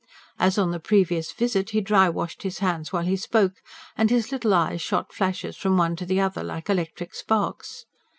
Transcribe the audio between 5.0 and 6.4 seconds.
flashes from one to the